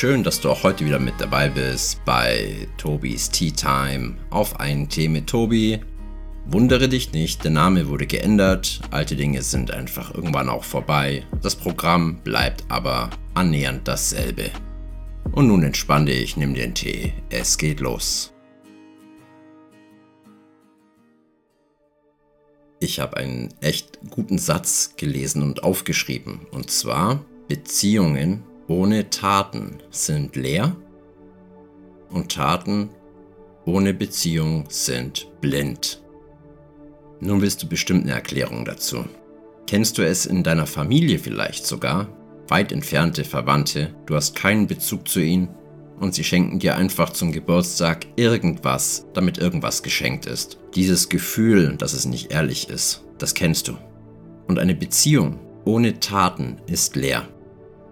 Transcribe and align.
Schön, 0.00 0.24
dass 0.24 0.40
du 0.40 0.48
auch 0.48 0.62
heute 0.62 0.86
wieder 0.86 0.98
mit 0.98 1.16
dabei 1.18 1.50
bist 1.50 2.02
bei 2.06 2.66
Tobis 2.78 3.28
Tea 3.28 3.50
Time 3.50 4.16
auf 4.30 4.58
einen 4.58 4.88
Tee 4.88 5.08
mit 5.08 5.26
Tobi. 5.26 5.78
Wundere 6.46 6.88
dich 6.88 7.12
nicht, 7.12 7.44
der 7.44 7.50
Name 7.50 7.86
wurde 7.86 8.06
geändert, 8.06 8.80
alte 8.90 9.14
Dinge 9.14 9.42
sind 9.42 9.70
einfach 9.72 10.14
irgendwann 10.14 10.48
auch 10.48 10.64
vorbei. 10.64 11.26
Das 11.42 11.54
Programm 11.54 12.16
bleibt 12.24 12.64
aber 12.70 13.10
annähernd 13.34 13.86
dasselbe. 13.86 14.50
Und 15.32 15.48
nun 15.48 15.64
entspann 15.64 16.06
dich, 16.06 16.34
nimm 16.34 16.54
den 16.54 16.74
Tee, 16.74 17.12
es 17.28 17.58
geht 17.58 17.80
los. 17.80 18.32
Ich 22.78 23.00
habe 23.00 23.18
einen 23.18 23.52
echt 23.60 23.98
guten 24.08 24.38
Satz 24.38 24.94
gelesen 24.96 25.42
und 25.42 25.62
aufgeschrieben. 25.62 26.46
Und 26.52 26.70
zwar, 26.70 27.22
Beziehungen 27.48 28.44
ohne 28.70 29.10
Taten 29.10 29.78
sind 29.90 30.36
leer 30.36 30.76
und 32.08 32.30
Taten 32.30 32.90
ohne 33.64 33.92
Beziehung 33.92 34.66
sind 34.68 35.26
blind. 35.40 36.00
Nun 37.18 37.42
willst 37.42 37.64
du 37.64 37.68
bestimmt 37.68 38.04
eine 38.04 38.12
Erklärung 38.12 38.64
dazu. 38.64 39.04
Kennst 39.66 39.98
du 39.98 40.02
es 40.02 40.24
in 40.24 40.44
deiner 40.44 40.68
Familie 40.68 41.18
vielleicht 41.18 41.66
sogar? 41.66 42.06
Weit 42.46 42.70
entfernte 42.70 43.24
Verwandte, 43.24 43.92
du 44.06 44.14
hast 44.14 44.36
keinen 44.36 44.68
Bezug 44.68 45.08
zu 45.08 45.18
ihnen 45.18 45.48
und 45.98 46.14
sie 46.14 46.22
schenken 46.22 46.60
dir 46.60 46.76
einfach 46.76 47.10
zum 47.10 47.32
Geburtstag 47.32 48.06
irgendwas, 48.14 49.04
damit 49.14 49.38
irgendwas 49.38 49.82
geschenkt 49.82 50.26
ist. 50.26 50.58
Dieses 50.76 51.08
Gefühl, 51.08 51.76
dass 51.76 51.92
es 51.92 52.06
nicht 52.06 52.30
ehrlich 52.30 52.70
ist, 52.70 53.02
das 53.18 53.34
kennst 53.34 53.66
du. 53.66 53.76
Und 54.46 54.60
eine 54.60 54.76
Beziehung 54.76 55.40
ohne 55.64 55.98
Taten 55.98 56.58
ist 56.68 56.94
leer. 56.94 57.26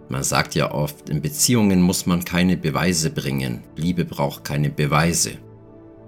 Man 0.09 0.23
sagt 0.23 0.55
ja 0.55 0.73
oft, 0.73 1.11
in 1.11 1.21
Beziehungen 1.21 1.83
muss 1.83 2.07
man 2.07 2.25
keine 2.25 2.57
Beweise 2.57 3.11
bringen. 3.11 3.63
Liebe 3.77 4.05
braucht 4.05 4.45
keine 4.45 4.71
Beweise. 4.71 5.33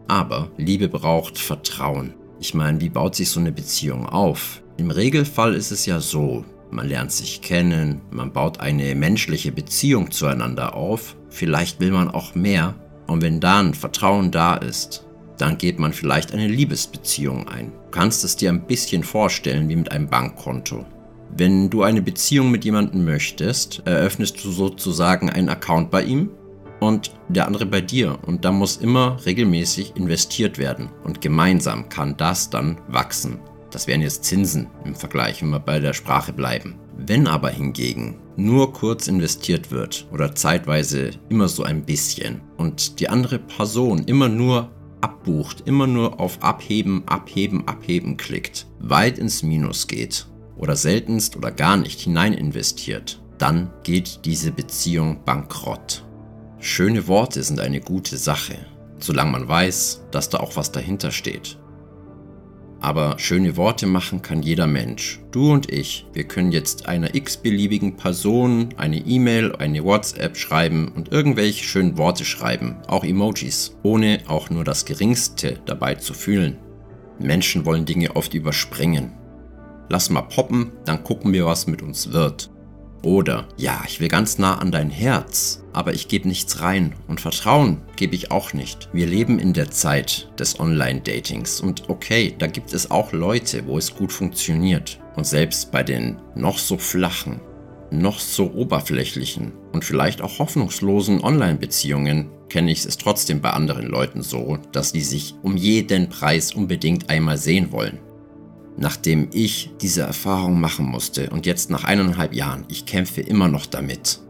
Aber 0.09 0.51
Liebe 0.57 0.89
braucht 0.89 1.39
Vertrauen. 1.39 2.15
Ich 2.41 2.55
meine, 2.55 2.81
wie 2.81 2.89
baut 2.89 3.15
sich 3.15 3.29
so 3.29 3.41
eine 3.41 3.53
Beziehung 3.53 4.07
auf? 4.07 4.63
Im 4.79 4.91
Regelfall 4.91 5.55
ist 5.55 5.71
es 5.71 5.85
ja 5.85 6.01
so, 6.01 6.45
man 6.71 6.89
lernt 6.89 7.13
sich 7.13 7.43
kennen, 7.43 8.01
man 8.11 8.33
baut 8.33 8.61
eine 8.61 8.95
menschliche 8.95 9.53
Beziehung 9.53 10.11
zueinander 10.11 10.75
auf, 10.75 11.17
vielleicht 11.29 11.81
will 11.81 11.91
man 11.91 12.09
auch 12.09 12.35
mehr 12.35 12.75
und 13.07 13.23
wenn 13.23 13.41
dann 13.41 13.75
Vertrauen 13.75 14.31
da 14.31 14.55
ist, 14.55 15.05
dann 15.37 15.59
geht 15.59 15.79
man 15.79 15.93
vielleicht 15.93 16.33
eine 16.33 16.49
Liebesbeziehung 16.49 17.49
ein. 17.49 17.73
Du 17.73 17.91
kannst 17.91 18.25
es 18.25 18.37
dir 18.37 18.51
ein 18.51 18.67
bisschen 18.67 19.03
vorstellen 19.03 19.69
wie 19.69 19.77
mit 19.77 19.91
einem 19.91 20.09
Bankkonto. 20.09 20.87
Wenn 21.37 21.71
du 21.71 21.83
eine 21.83 22.03
Beziehung 22.03 22.51
mit 22.51 22.65
jemandem 22.65 23.05
möchtest, 23.05 23.83
eröffnest 23.85 24.45
du 24.45 24.51
sozusagen 24.51 25.31
einen 25.31 25.49
Account 25.49 25.91
bei 25.91 26.03
ihm 26.03 26.31
und 26.81 27.13
der 27.29 27.47
andere 27.47 27.67
bei 27.67 27.81
dir. 27.81 28.19
Und 28.27 28.45
da 28.45 28.53
muss 28.53 28.79
immer 28.79 29.17
regelmäßig 29.25 29.97
investiert 29.97 30.59
werden. 30.59 30.91
Und 31.05 31.21
gemeinsam 31.21 31.89
kann 31.89 32.17
das 32.17 32.51
dann 32.51 32.79
wachsen. 32.89 33.39
Das 33.71 33.87
wären 33.87 34.01
jetzt 34.01 34.25
Zinsen 34.25 34.67
im 34.85 34.97
Vergleich, 34.97 35.43
wenn 35.43 35.51
wir 35.51 35.61
bei 35.61 35.79
der 35.79 35.93
Sprache 35.93 36.33
bleiben. 36.33 36.75
Wenn 36.97 37.29
aber 37.29 37.51
hingegen 37.51 38.19
nur 38.37 38.73
kurz 38.73 39.07
investiert 39.07 39.71
wird 39.71 40.07
oder 40.13 40.35
zeitweise 40.35 41.11
immer 41.29 41.49
so 41.49 41.63
ein 41.63 41.85
bisschen 41.85 42.41
und 42.57 43.01
die 43.01 43.09
andere 43.09 43.39
Person 43.39 44.01
immer 44.05 44.29
nur 44.29 44.71
abbucht, 45.01 45.63
immer 45.67 45.87
nur 45.87 46.21
auf 46.21 46.43
Abheben, 46.43 47.05
Abheben, 47.07 47.67
Abheben 47.69 48.17
klickt, 48.17 48.67
weit 48.81 49.19
ins 49.19 49.43
Minus 49.43 49.87
geht 49.87 50.27
oder 50.57 50.77
seltenst 50.77 51.37
oder 51.37 51.51
gar 51.51 51.77
nicht 51.77 52.01
hinein 52.01 52.33
investiert, 52.33 53.21
dann 53.39 53.71
geht 53.83 54.21
diese 54.25 54.53
Beziehung 54.53 55.25
bankrott. 55.25 56.05
Schöne 56.59 57.09
Worte 57.09 57.43
sind 57.43 57.61
eine 57.61 57.81
gute 57.81 58.19
Sache, 58.19 58.55
solange 58.99 59.33
man 59.33 59.49
weiß, 59.49 60.03
dass 60.11 60.29
da 60.29 60.39
auch 60.39 60.57
was 60.57 60.73
dahinter 60.73 61.11
steht. 61.11 61.57
Aber 62.83 63.19
schöne 63.19 63.59
Worte 63.59 63.87
machen 63.87 64.23
kann 64.23 64.43
jeder 64.43 64.67
Mensch. 64.67 65.21
Du 65.33 65.53
und 65.53 65.71
ich, 65.71 66.07
wir 66.15 66.25
können 66.25 66.51
jetzt 66.51 66.87
einer 66.87 67.15
x-beliebigen 67.15 67.97
Person 67.97 68.71
eine 68.79 68.99
E-Mail, 68.99 69.55
eine 69.57 69.85
WhatsApp 69.85 70.37
schreiben 70.37 70.89
und 70.89 71.13
irgendwelche 71.13 71.65
schönen 71.65 71.99
Worte 71.99 72.25
schreiben, 72.25 72.77
auch 72.87 73.05
Emojis, 73.05 73.77
ohne 73.83 74.21
auch 74.29 74.49
nur 74.49 74.65
das 74.65 74.87
Geringste 74.87 75.61
dabei 75.67 75.97
zu 75.97 76.15
fühlen. 76.15 76.57
Menschen 77.19 77.67
wollen 77.67 77.85
Dinge 77.85 78.17
oft 78.17 78.33
überspringen. 78.33 79.13
Lass 79.93 80.09
mal 80.09 80.23
poppen, 80.23 80.71
dann 80.85 81.03
gucken 81.03 81.33
wir, 81.33 81.47
was 81.47 81.67
mit 81.67 81.83
uns 81.83 82.13
wird. 82.13 82.49
Oder, 83.03 83.49
ja, 83.57 83.83
ich 83.89 83.99
will 83.99 84.07
ganz 84.07 84.39
nah 84.39 84.59
an 84.59 84.71
dein 84.71 84.89
Herz, 84.89 85.65
aber 85.73 85.95
ich 85.95 86.07
gebe 86.07 86.29
nichts 86.29 86.61
rein 86.61 86.95
und 87.09 87.21
Vertrauen 87.21 87.79
gebe 87.97 88.15
ich 88.15 88.31
auch 88.31 88.53
nicht. 88.53 88.89
Wir 88.93 89.07
leben 89.07 89.41
in 89.41 89.53
der 89.53 89.73
Zeit 89.73 90.31
des 90.39 90.61
Online-Datings 90.61 91.61
und 91.61 91.89
okay, 91.89 92.37
da 92.39 92.47
gibt 92.47 92.73
es 92.73 92.93
auch 92.93 93.13
Leute, 93.13 93.67
wo 93.67 93.79
es 93.79 93.93
gut 93.93 94.13
funktioniert. 94.13 95.01
Und 95.17 95.27
selbst 95.27 95.73
bei 95.73 95.83
den 95.83 96.21
noch 96.37 96.59
so 96.59 96.79
flachen, 96.79 97.41
noch 97.91 98.21
so 98.21 98.53
oberflächlichen 98.53 99.53
und 99.73 99.85
vielleicht 99.85 100.23
auch 100.23 100.39
hoffnungslosen 100.39 101.21
Online-Beziehungen 101.21 102.31
kenne 102.49 102.71
ich 102.71 102.85
es 102.85 102.97
trotzdem 102.97 103.41
bei 103.41 103.51
anderen 103.51 103.87
Leuten 103.87 104.23
so, 104.23 104.59
dass 104.71 104.93
die 104.93 105.01
sich 105.01 105.35
um 105.43 105.57
jeden 105.57 106.09
Preis 106.09 106.55
unbedingt 106.55 107.11
einmal 107.11 107.39
sehen 107.39 107.73
wollen 107.73 107.99
nachdem 108.81 109.29
ich 109.33 109.71
diese 109.81 110.01
Erfahrung 110.01 110.59
machen 110.59 110.87
musste 110.87 111.29
und 111.31 111.47
jetzt 111.47 111.71
nach 111.71 111.85
eineinhalb 111.85 112.35
Jahren, 112.35 112.65
ich 112.69 112.87
kämpfe 112.87 113.21
immer 113.21 113.47
noch 113.47 113.67
damit, 113.67 114.21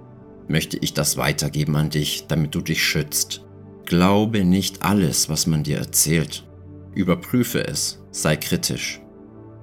möchte 0.49 0.77
ich 0.77 0.93
das 0.93 1.17
weitergeben 1.17 1.77
an 1.77 1.89
dich, 1.89 2.27
damit 2.27 2.55
du 2.55 2.61
dich 2.61 2.83
schützt. 2.83 3.43
Glaube 3.87 4.45
nicht 4.45 4.83
alles, 4.83 5.29
was 5.29 5.47
man 5.47 5.63
dir 5.63 5.79
erzählt. 5.79 6.45
Überprüfe 6.95 7.65
es, 7.65 8.03
sei 8.11 8.37
kritisch. 8.37 9.01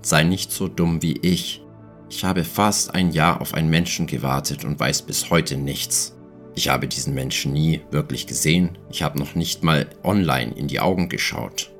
Sei 0.01 0.23
nicht 0.23 0.53
so 0.53 0.69
dumm 0.69 1.01
wie 1.01 1.17
ich. 1.21 1.61
Ich 2.09 2.23
habe 2.23 2.45
fast 2.45 2.95
ein 2.95 3.11
Jahr 3.11 3.41
auf 3.41 3.53
einen 3.53 3.69
Menschen 3.69 4.07
gewartet 4.07 4.63
und 4.63 4.79
weiß 4.79 5.01
bis 5.01 5.29
heute 5.29 5.57
nichts. 5.57 6.15
Ich 6.55 6.69
habe 6.69 6.87
diesen 6.87 7.13
Menschen 7.13 7.51
nie 7.51 7.81
wirklich 7.91 8.25
gesehen. 8.25 8.77
Ich 8.89 9.03
habe 9.03 9.19
noch 9.19 9.35
nicht 9.35 9.63
mal 9.63 9.89
online 10.05 10.53
in 10.53 10.69
die 10.69 10.79
Augen 10.79 11.09
geschaut. 11.09 11.71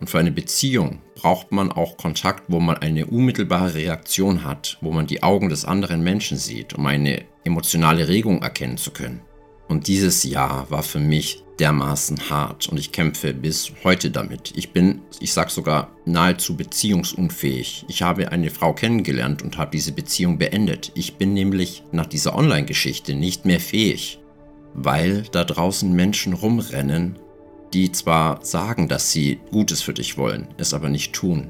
Und 0.00 0.10
für 0.10 0.18
eine 0.18 0.32
Beziehung 0.32 1.00
braucht 1.14 1.52
man 1.52 1.72
auch 1.72 1.96
Kontakt, 1.96 2.44
wo 2.48 2.60
man 2.60 2.76
eine 2.76 3.06
unmittelbare 3.06 3.74
Reaktion 3.74 4.44
hat, 4.44 4.78
wo 4.80 4.92
man 4.92 5.06
die 5.06 5.22
Augen 5.22 5.48
des 5.48 5.64
anderen 5.64 6.02
Menschen 6.02 6.36
sieht, 6.36 6.74
um 6.74 6.84
eine 6.86 7.24
emotionale 7.44 8.08
Regung 8.08 8.42
erkennen 8.42 8.76
zu 8.76 8.90
können. 8.90 9.22
Und 9.68 9.86
dieses 9.86 10.24
Jahr 10.24 10.70
war 10.70 10.82
für 10.82 10.98
mich 10.98 11.42
dermaßen 11.58 12.30
hart 12.30 12.68
und 12.68 12.78
ich 12.78 12.92
kämpfe 12.92 13.32
bis 13.32 13.72
heute 13.84 14.10
damit. 14.10 14.52
Ich 14.56 14.72
bin, 14.72 15.02
ich 15.20 15.32
sag 15.32 15.50
sogar, 15.50 15.90
nahezu 16.04 16.56
beziehungsunfähig. 16.56 17.84
Ich 17.88 18.02
habe 18.02 18.32
eine 18.32 18.50
Frau 18.50 18.72
kennengelernt 18.72 19.42
und 19.42 19.56
habe 19.56 19.70
diese 19.70 19.92
Beziehung 19.92 20.38
beendet. 20.38 20.92
Ich 20.94 21.16
bin 21.16 21.32
nämlich 21.32 21.84
nach 21.92 22.06
dieser 22.06 22.36
Online-Geschichte 22.36 23.14
nicht 23.14 23.44
mehr 23.44 23.60
fähig, 23.60 24.18
weil 24.74 25.22
da 25.30 25.44
draußen 25.44 25.92
Menschen 25.92 26.32
rumrennen, 26.32 27.18
die 27.74 27.90
zwar 27.90 28.44
sagen, 28.44 28.88
dass 28.88 29.10
sie 29.10 29.40
Gutes 29.50 29.82
für 29.82 29.92
dich 29.92 30.16
wollen, 30.16 30.46
es 30.56 30.72
aber 30.72 30.88
nicht 30.88 31.12
tun, 31.12 31.48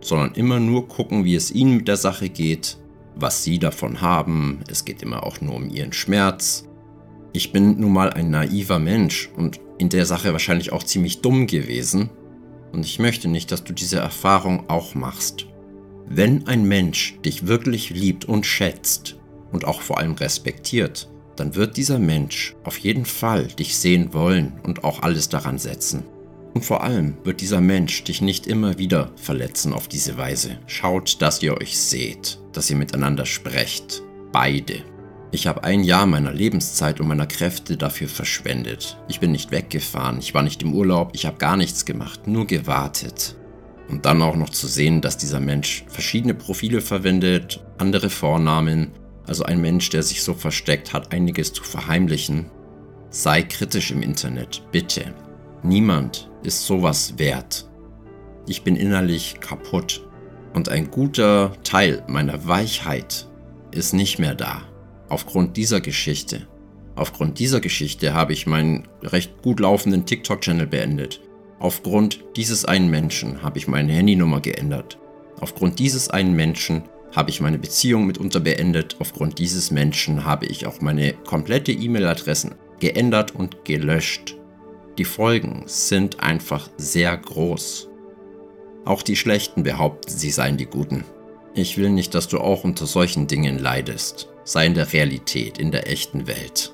sondern 0.00 0.34
immer 0.34 0.58
nur 0.58 0.88
gucken, 0.88 1.24
wie 1.24 1.36
es 1.36 1.52
ihnen 1.52 1.76
mit 1.76 1.88
der 1.88 1.96
Sache 1.96 2.28
geht, 2.28 2.78
was 3.14 3.44
sie 3.44 3.58
davon 3.58 4.00
haben, 4.00 4.60
es 4.68 4.84
geht 4.84 5.02
immer 5.02 5.24
auch 5.24 5.40
nur 5.40 5.54
um 5.54 5.70
ihren 5.70 5.92
Schmerz. 5.92 6.68
Ich 7.32 7.52
bin 7.52 7.78
nun 7.80 7.92
mal 7.92 8.10
ein 8.10 8.30
naiver 8.30 8.78
Mensch 8.78 9.30
und 9.36 9.60
in 9.78 9.88
der 9.88 10.04
Sache 10.04 10.32
wahrscheinlich 10.32 10.72
auch 10.72 10.82
ziemlich 10.82 11.20
dumm 11.20 11.46
gewesen 11.46 12.10
und 12.72 12.84
ich 12.84 12.98
möchte 12.98 13.28
nicht, 13.28 13.52
dass 13.52 13.64
du 13.64 13.72
diese 13.72 13.98
Erfahrung 13.98 14.68
auch 14.68 14.94
machst. 14.94 15.46
Wenn 16.06 16.46
ein 16.48 16.64
Mensch 16.64 17.18
dich 17.24 17.46
wirklich 17.46 17.90
liebt 17.90 18.24
und 18.24 18.44
schätzt 18.46 19.16
und 19.52 19.64
auch 19.64 19.80
vor 19.80 19.98
allem 19.98 20.14
respektiert, 20.14 21.08
dann 21.36 21.54
wird 21.54 21.76
dieser 21.76 21.98
Mensch 21.98 22.54
auf 22.64 22.78
jeden 22.78 23.04
Fall 23.04 23.46
dich 23.46 23.76
sehen 23.76 24.12
wollen 24.12 24.52
und 24.62 24.84
auch 24.84 25.02
alles 25.02 25.28
daran 25.28 25.58
setzen. 25.58 26.04
Und 26.54 26.64
vor 26.64 26.82
allem 26.82 27.16
wird 27.24 27.40
dieser 27.40 27.60
Mensch 27.60 28.04
dich 28.04 28.20
nicht 28.20 28.46
immer 28.46 28.78
wieder 28.78 29.10
verletzen 29.16 29.72
auf 29.72 29.88
diese 29.88 30.18
Weise. 30.18 30.58
Schaut, 30.66 31.22
dass 31.22 31.42
ihr 31.42 31.56
euch 31.56 31.78
seht, 31.78 32.38
dass 32.52 32.68
ihr 32.68 32.76
miteinander 32.76 33.24
sprecht. 33.24 34.02
Beide. 34.32 34.84
Ich 35.30 35.46
habe 35.46 35.64
ein 35.64 35.82
Jahr 35.82 36.04
meiner 36.04 36.32
Lebenszeit 36.32 37.00
und 37.00 37.08
meiner 37.08 37.26
Kräfte 37.26 37.78
dafür 37.78 38.08
verschwendet. 38.08 38.98
Ich 39.08 39.18
bin 39.18 39.32
nicht 39.32 39.50
weggefahren, 39.50 40.18
ich 40.18 40.34
war 40.34 40.42
nicht 40.42 40.62
im 40.62 40.74
Urlaub, 40.74 41.12
ich 41.14 41.24
habe 41.24 41.38
gar 41.38 41.56
nichts 41.56 41.86
gemacht, 41.86 42.26
nur 42.26 42.46
gewartet. 42.46 43.34
Und 43.88 44.04
dann 44.04 44.20
auch 44.20 44.36
noch 44.36 44.50
zu 44.50 44.66
sehen, 44.66 45.00
dass 45.00 45.16
dieser 45.16 45.40
Mensch 45.40 45.84
verschiedene 45.88 46.34
Profile 46.34 46.82
verwendet, 46.82 47.64
andere 47.78 48.10
Vornamen, 48.10 48.90
also 49.26 49.44
ein 49.44 49.60
Mensch, 49.60 49.90
der 49.90 50.02
sich 50.02 50.22
so 50.22 50.34
versteckt, 50.34 50.92
hat 50.92 51.12
einiges 51.12 51.52
zu 51.52 51.62
verheimlichen. 51.62 52.50
Sei 53.10 53.42
kritisch 53.42 53.90
im 53.90 54.02
Internet, 54.02 54.62
bitte. 54.72 55.14
Niemand 55.62 56.30
ist 56.42 56.66
sowas 56.66 57.18
wert. 57.18 57.68
Ich 58.46 58.62
bin 58.62 58.76
innerlich 58.76 59.36
kaputt 59.40 60.06
und 60.54 60.68
ein 60.68 60.90
guter 60.90 61.52
Teil 61.62 62.02
meiner 62.08 62.46
Weichheit 62.46 63.28
ist 63.70 63.94
nicht 63.94 64.18
mehr 64.18 64.34
da 64.34 64.62
aufgrund 65.12 65.58
dieser 65.58 65.82
Geschichte. 65.82 66.46
Aufgrund 66.94 67.38
dieser 67.38 67.60
Geschichte 67.60 68.14
habe 68.14 68.32
ich 68.32 68.46
meinen 68.46 68.88
recht 69.02 69.42
gut 69.42 69.60
laufenden 69.60 70.06
TikTok-Channel 70.06 70.66
beendet. 70.66 71.20
Aufgrund 71.58 72.24
dieses 72.36 72.64
einen 72.64 72.90
Menschen 72.90 73.42
habe 73.42 73.58
ich 73.58 73.68
meine 73.68 73.92
Handynummer 73.92 74.40
geändert. 74.40 74.98
Aufgrund 75.38 75.78
dieses 75.78 76.08
einen 76.08 76.34
Menschen 76.34 76.84
habe 77.14 77.30
ich 77.30 77.40
meine 77.40 77.58
Beziehung 77.58 78.06
mitunter 78.06 78.40
beendet. 78.40 78.96
Aufgrund 78.98 79.38
dieses 79.38 79.70
Menschen 79.70 80.24
habe 80.24 80.46
ich 80.46 80.66
auch 80.66 80.80
meine 80.80 81.12
komplette 81.12 81.72
E-Mail-Adressen 81.72 82.54
geändert 82.80 83.34
und 83.34 83.64
gelöscht. 83.64 84.36
Die 84.98 85.04
Folgen 85.04 85.64
sind 85.66 86.20
einfach 86.20 86.68
sehr 86.76 87.16
groß. 87.16 87.88
Auch 88.84 89.02
die 89.02 89.16
Schlechten 89.16 89.62
behaupten, 89.62 90.10
sie 90.10 90.30
seien 90.30 90.56
die 90.56 90.66
Guten. 90.66 91.04
Ich 91.54 91.78
will 91.78 91.90
nicht, 91.90 92.14
dass 92.14 92.28
du 92.28 92.38
auch 92.38 92.64
unter 92.64 92.86
solchen 92.86 93.26
Dingen 93.26 93.58
leidest. 93.58 94.28
Sei 94.44 94.66
in 94.66 94.74
der 94.74 94.92
Realität, 94.92 95.58
in 95.58 95.70
der 95.70 95.88
echten 95.88 96.26
Welt. 96.26 96.72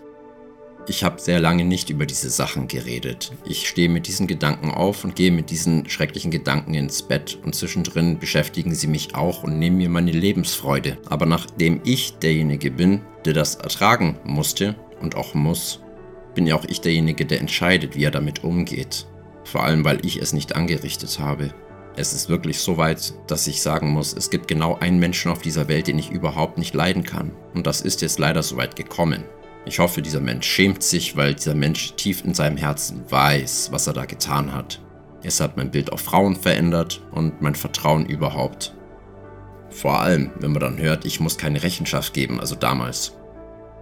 Ich 0.91 1.05
habe 1.05 1.21
sehr 1.21 1.39
lange 1.39 1.67
nicht 1.67 1.91
über 1.91 2.07
diese 2.07 2.31
Sachen 2.31 2.67
geredet. 2.67 3.33
Ich 3.45 3.69
stehe 3.69 3.91
mit 3.91 4.07
diesen 4.07 4.27
Gedanken 4.27 4.71
auf 4.71 5.05
und 5.05 5.15
gehe 5.15 5.31
mit 5.31 5.51
diesen 5.51 5.87
schrecklichen 5.87 6.31
Gedanken 6.31 6.73
ins 6.73 7.03
Bett 7.03 7.39
und 7.45 7.55
zwischendrin 7.55 8.19
beschäftigen 8.19 8.75
sie 8.75 8.87
mich 8.87 9.15
auch 9.15 9.43
und 9.43 9.59
nehmen 9.59 9.77
mir 9.77 9.91
meine 9.91 10.13
Lebensfreude. 10.13 10.97
Aber 11.07 11.27
nachdem 11.27 11.83
ich 11.85 12.15
derjenige 12.15 12.71
bin, 12.71 13.03
der 13.27 13.35
das 13.35 13.57
ertragen 13.57 14.19
musste 14.25 14.77
und 15.03 15.15
auch 15.15 15.35
muss, 15.35 15.81
bin 16.35 16.47
ja 16.47 16.55
auch 16.55 16.65
ich 16.65 16.81
derjenige, 16.81 17.27
der 17.27 17.41
entscheidet, 17.41 17.95
wie 17.95 18.05
er 18.05 18.11
damit 18.11 18.43
umgeht. 18.43 19.07
Vor 19.45 19.65
allem, 19.65 19.85
weil 19.85 20.05
ich 20.07 20.17
es 20.17 20.33
nicht 20.33 20.57
angerichtet 20.57 21.19
habe. 21.19 21.53
Es 21.97 22.15
ist 22.15 22.31
wirklich 22.31 22.61
so 22.61 22.79
weit, 22.79 23.13
dass 23.27 23.47
ich 23.47 23.61
sagen 23.61 23.91
muss, 23.91 24.15
es 24.15 24.31
gibt 24.31 24.49
genau 24.49 24.79
einen 24.79 25.01
Menschen 25.01 25.31
auf 25.31 25.43
dieser 25.43 25.69
Welt, 25.69 25.87
den 25.87 25.99
ich 25.99 26.11
überhaupt 26.11 26.57
nicht 26.57 26.75
leiden 26.75 27.03
kann. 27.03 27.33
Und 27.53 27.67
das 27.67 27.83
ist 27.83 28.01
jetzt 28.01 28.19
leider 28.19 28.43
so 28.43 28.57
weit 28.57 28.75
gekommen. 28.75 29.25
Ich 29.65 29.79
hoffe, 29.79 30.03
dieser 30.03 30.21
Mensch 30.21 30.47
schämt 30.47 30.83
sich, 30.83 31.17
weil 31.17 31.35
dieser 31.35 31.55
Mensch 31.55 31.93
tief 31.95 32.25
in 32.25 32.35
seinem 32.35 32.57
Herzen 32.57 33.05
weiß, 33.09 33.69
was 33.71 33.87
er 33.87 33.93
da 33.93 34.07
getan 34.07 34.55
hat. 34.55 34.81
Es 35.23 35.41
hat 35.41 35.57
mein 35.57 35.71
Bild 35.71 35.93
auf 35.93 36.01
Frauen 36.01 36.37
verändert 36.37 37.03
und 37.11 37.43
mein 37.43 37.55
Vertrauen 37.55 38.07
überhaupt. 38.07 38.75
Vor 39.71 40.01
allem, 40.01 40.31
wenn 40.41 40.53
man 40.53 40.61
dann 40.61 40.79
hört, 40.79 41.05
ich 41.05 41.21
muss 41.21 41.37
keine 41.37 41.63
Rechenschaft 41.63 42.15
geben, 42.15 42.41
also 42.41 42.55
damals. 42.55 43.15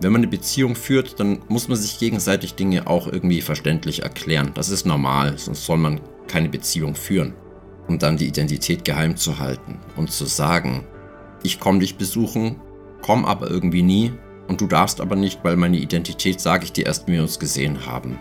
Wenn 0.00 0.12
man 0.12 0.20
eine 0.20 0.30
Beziehung 0.30 0.74
führt, 0.74 1.20
dann 1.20 1.40
muss 1.48 1.68
man 1.68 1.78
sich 1.78 1.98
gegenseitig 1.98 2.54
Dinge 2.54 2.86
auch 2.86 3.06
irgendwie 3.06 3.40
verständlich 3.40 4.02
erklären. 4.02 4.50
Das 4.54 4.68
ist 4.68 4.84
normal, 4.84 5.38
sonst 5.38 5.64
soll 5.64 5.78
man 5.78 6.00
keine 6.26 6.48
Beziehung 6.48 6.94
führen. 6.94 7.34
Um 7.86 7.98
dann 7.98 8.16
die 8.16 8.26
Identität 8.26 8.84
geheim 8.84 9.16
zu 9.16 9.38
halten 9.38 9.78
und 9.96 10.10
zu 10.10 10.26
sagen, 10.26 10.84
ich 11.42 11.60
komme 11.60 11.78
dich 11.78 11.96
besuchen, 11.96 12.56
komm 13.00 13.24
aber 13.24 13.48
irgendwie 13.48 13.82
nie 13.82 14.12
und 14.48 14.60
du 14.60 14.66
darfst 14.66 15.00
aber 15.00 15.16
nicht, 15.16 15.40
weil 15.42 15.56
meine 15.56 15.76
Identität 15.76 16.40
sage 16.40 16.64
ich 16.64 16.72
dir 16.72 16.86
erst, 16.86 17.06
wenn 17.06 17.14
wir 17.14 17.22
uns 17.22 17.38
gesehen 17.38 17.86
haben. 17.86 18.18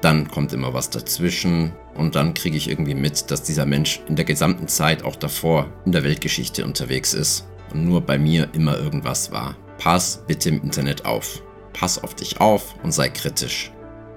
Dann 0.00 0.28
kommt 0.28 0.52
immer 0.52 0.74
was 0.74 0.90
dazwischen 0.90 1.72
und 1.94 2.14
dann 2.14 2.34
kriege 2.34 2.56
ich 2.56 2.68
irgendwie 2.68 2.94
mit, 2.94 3.30
dass 3.30 3.42
dieser 3.42 3.66
Mensch 3.66 4.00
in 4.08 4.16
der 4.16 4.24
gesamten 4.24 4.68
Zeit 4.68 5.02
auch 5.02 5.16
davor 5.16 5.66
in 5.84 5.92
der 5.92 6.04
Weltgeschichte 6.04 6.64
unterwegs 6.64 7.14
ist 7.14 7.46
und 7.72 7.84
nur 7.84 8.00
bei 8.00 8.18
mir 8.18 8.48
immer 8.52 8.78
irgendwas 8.78 9.32
war. 9.32 9.56
Pass 9.78 10.22
bitte 10.26 10.50
im 10.50 10.62
Internet 10.62 11.04
auf. 11.04 11.42
Pass 11.72 12.02
auf 12.02 12.14
dich 12.14 12.40
auf 12.40 12.74
und 12.82 12.92
sei 12.92 13.08
kritisch. 13.08 13.70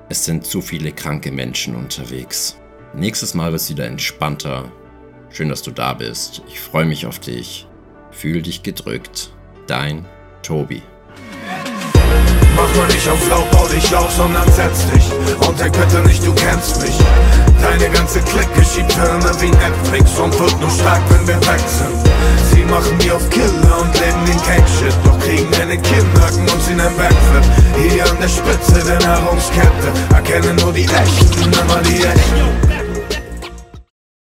Es 0.09 0.25
sind 0.25 0.45
zu 0.45 0.61
viele 0.61 0.91
kranke 0.91 1.31
Menschen 1.31 1.75
unterwegs. 1.75 2.57
Nächstes 2.94 3.33
Mal 3.33 3.51
wird 3.51 3.61
es 3.61 3.69
wieder 3.69 3.85
entspannter. 3.85 4.71
Schön, 5.29 5.50
dass 5.50 5.61
du 5.61 5.71
da 5.71 5.94
bist. 5.94 6.41
Ich 6.47 6.59
freue 6.59 6.85
mich 6.85 7.06
auf 7.06 7.19
dich. 7.19 7.67
Fühl 8.11 8.41
dich 8.41 8.63
gedrückt. 8.63 9.31
Dein 9.67 10.06
Tobi. 10.41 10.81
Mach 12.56 12.75
mal 12.75 12.88
nicht 12.88 13.07
auf 13.07 13.29
laut, 13.29 13.50
bau 13.51 13.67
dich 13.67 13.95
auf, 13.95 14.11
sondern 14.11 14.45
setz 14.51 14.85
dich. 14.91 15.11
Und 15.47 15.59
denk 15.59 15.73
bitte 15.73 16.00
nicht, 16.07 16.25
du 16.25 16.33
kennst 16.33 16.81
mich. 16.81 16.97
Deine 17.61 17.89
ganze 17.89 18.19
Clique 18.21 18.63
schiebt 18.63 18.91
Filme 18.94 19.31
wie 19.41 19.51
Netflix 19.51 20.17
Und 20.17 20.38
wird 20.39 20.59
nur 20.59 20.69
stark, 20.69 21.01
wenn 21.09 21.27
wir 21.27 21.38
weg 21.38 21.63
sind. 21.67 21.95
Sie 22.51 22.65
machen 22.65 22.97
die 23.00 23.11
auf 23.11 23.29
Killer 23.29 23.81
und 23.81 23.94
leben 24.00 24.25
den 24.25 24.41
Gang-Shit 24.47 24.95
Doch 25.03 25.19
kriegen 25.19 25.53
eine 25.61 25.77
Kinnhaken 25.77 26.41
und 26.41 26.61
sie 26.63 26.75
nen 26.75 26.95
Backflip. 26.97 27.45
Hier 27.77 28.03
an 28.03 28.17
der 28.21 28.29
Spitze 28.29 28.83
der 28.85 29.00
Nahrungskette. 29.07 29.89
Erkennen 30.13 30.56
nur 30.57 30.73
die 30.73 30.85
Echten, 30.85 31.44
immer 31.44 31.81
die 31.83 32.03
Echten 32.03 32.78